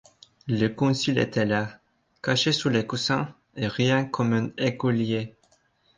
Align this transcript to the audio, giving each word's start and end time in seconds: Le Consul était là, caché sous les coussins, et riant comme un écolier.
Le 0.47 0.67
Consul 0.69 1.19
était 1.19 1.45
là, 1.45 1.79
caché 2.23 2.53
sous 2.53 2.69
les 2.69 2.87
coussins, 2.87 3.35
et 3.55 3.67
riant 3.67 4.03
comme 4.07 4.33
un 4.33 4.49
écolier. 4.57 5.35